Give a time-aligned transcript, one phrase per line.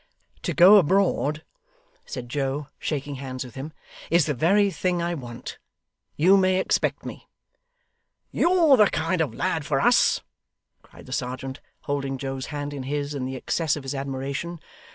[0.41, 1.43] 'To go abroad,'
[2.07, 3.71] said Joe, shaking hands with him,
[4.09, 5.59] 'is the very thing I want.
[6.15, 7.27] You may expect me.'
[8.31, 10.21] 'You're the kind of lad for us,'
[10.81, 14.59] cried the serjeant, holding Joe's hand in his, in the excess of his admiration.